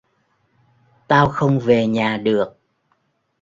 [1.07, 2.57] Tao không về nhà được